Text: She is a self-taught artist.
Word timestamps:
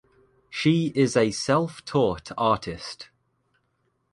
She 0.49 0.91
is 0.95 1.15
a 1.15 1.29
self-taught 1.29 2.31
artist. 2.35 3.09